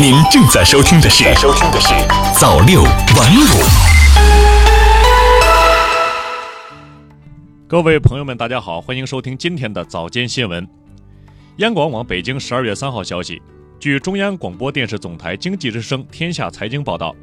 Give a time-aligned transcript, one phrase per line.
[0.00, 1.88] 您正在收听的是《收听的是
[2.32, 3.44] 早六晚五》。
[7.68, 10.66] 各位朋友们，大家好，欢迎收听今天的早间新闻。
[11.56, 13.42] 央广网北京十二月三号消息，
[13.78, 17.14] 据中央广播电视总台经济之声《天下财经》报道，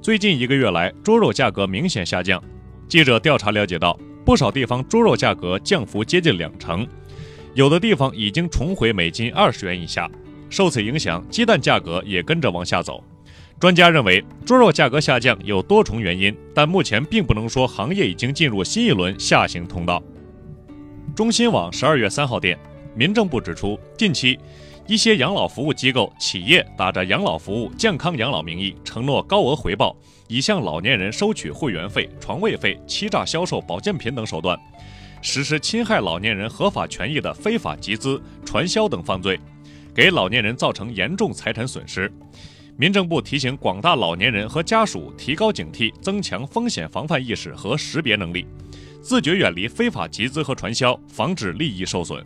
[0.00, 2.42] 最近一个月来，猪肉价格明显下降。
[2.88, 3.94] 记者调查了解到，
[4.24, 6.88] 不少地方猪肉价格降幅接近两成，
[7.52, 10.10] 有的地方已经重回每斤二十元以下。
[10.48, 13.02] 受此影响，鸡蛋价格也跟着往下走。
[13.58, 20.02] 专家认为，猪肉价格下降有多重原因，但目前并不能说行业已经进入新一轮下行通道。
[21.14, 22.58] 中新网十二月三号电，
[22.94, 24.38] 民政部指出，近期
[24.86, 29.96] 一些养老服务机构、企业打着养老服务、健康养老名义，承诺高额回报，
[30.28, 34.58] 以向老年人收取会员费、床位费，欺诈销售保健品等手段，
[35.22, 39.40] 实施侵害老年人合法权益的非法集资、传销等犯罪。
[39.96, 42.12] 给老年人造成严重财产损失，
[42.76, 48.46] 民政部提醒广大老年人和家属提高警惕，增强风险防范意识和识别能力，
[49.00, 52.22] 自觉远离非法集资和传销，防止利益受损。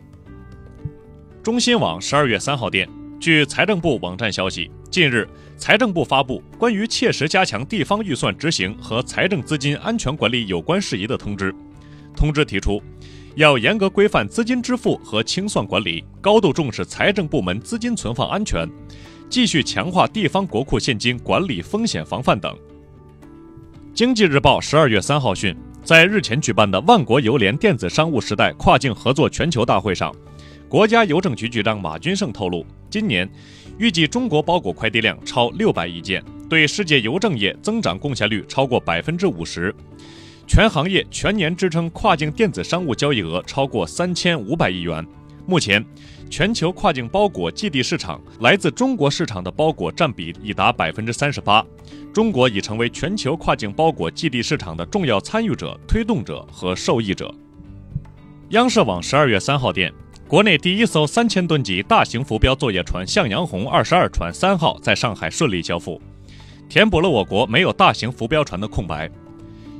[1.41, 2.89] 中新网十二月三号电，
[3.21, 11.55] 据财政部网站消息，近日财政部发布关于切实加强地方预算执行和财政资金安全管理有关事宜的通知，
[12.17, 12.83] 通知提出。
[13.35, 18.67] 要严格规范资金支付和清算管理，高度重视财政部门资金存放安全，
[19.29, 22.53] 继续强化地方国库现金管理风险防范等。
[23.93, 30.13] 经济日报十二月三号讯，在日前举办的万国邮联电子商务时代跨境合作全球大会上，
[30.67, 33.29] 国家邮政局局长马军胜透露，今年
[33.77, 39.73] 预计中国包裹快递量超六百亿件，对世界邮政业增长贡献率超过百分之五十。
[40.53, 45.01] 全行业全年支撑跨境电子商务交易额超过三千五百亿元。
[45.45, 45.81] 目前，
[46.29, 51.65] 全球跨境包裹寄递市场来自中国市场的包裹占比已达百分之三十八，
[52.13, 57.33] 中国已成为全球跨境包裹寄递市场的重要参与者、推动者和受益者。
[58.49, 59.89] 央视网十二月三号电，
[60.27, 66.01] 国内第一艘三千吨级大型浮标作业船“向阳红二十二船三号”在上海顺利交付，
[66.67, 69.09] 填补了我国没有大型浮标船的空白。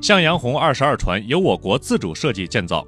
[0.02, 2.86] 向阳红二十二船由我国自主设计建造，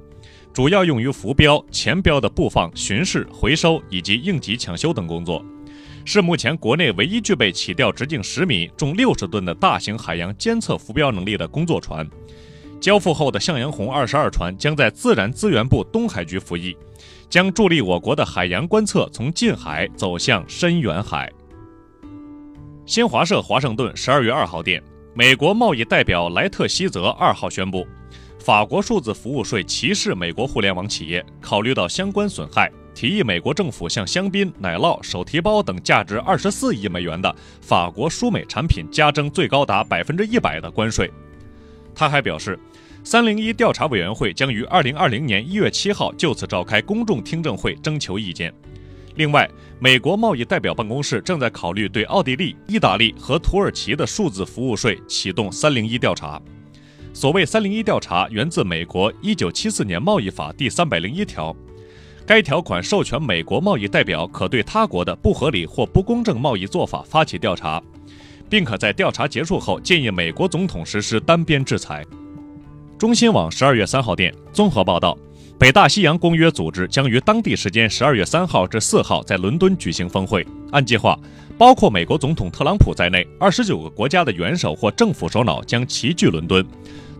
[0.52, 5.40] 主要用于浮标、前标的布放、巡视、回收以及应急抢修等工作，
[6.04, 12.04] 是目前国内唯一具备起吊直径十米、重六十吨的大型海洋监测浮标能力的工作船。
[12.80, 16.76] 交付后的向阳红二十二船将在自然资源部东海局服役，
[17.30, 21.32] 将助力我国的海洋观测从近海走向深远海。
[22.84, 24.82] 新华社华盛顿十二月二号电。
[25.16, 27.86] 美国贸易代表莱特希泽二号宣布，
[28.40, 31.24] 法国数字服务税歧视美国互联网企业。
[31.40, 41.08] 考虑到相关损害，提议美国政府向香槟、奶酪、手提包等价值二十四亿美元的法国输美产品加征最高达百分之一百的关税。
[41.94, 42.58] 他还表示，
[43.04, 48.52] 三零一调查委员会将于二零二零年一月七号就此召开公众听证会，征求意见。
[49.16, 49.48] 另外，
[49.78, 56.40] 美国贸易代表办公室正在考虑对奥地利、意大利和土耳其的数字服务税启动“三零一”调查。
[57.12, 61.54] 所谓“三零一”调查，源自美国一九七四年贸易法第三百零一条，
[62.26, 67.80] 该条款授权美国贸易代表可对他国的不合理或不公正贸易做法发起调查，
[68.50, 72.04] 并可在调查结束后建议美国总统实施单边制裁。
[72.98, 75.16] 中新网十二月三号电综合报道。
[75.56, 80.44] 北大西洋公约组织将于当地时间十二月三号至四号在伦敦举行峰会。
[80.72, 81.18] 按计划，
[81.56, 86.66] 包括美国总统特朗普在内，二十九个国家的元首或政府首脑将齐聚伦敦，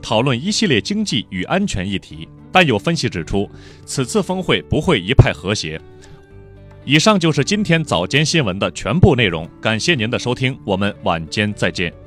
[0.03, 2.29] 讨论一系列经济与安全议题。
[2.51, 3.49] 但有分析指出，
[3.87, 5.81] 此次峰会不会一派和谐。
[6.85, 12.04] 以上就是今天早间新闻的全部内容，感谢您的收听，我们晚间再见。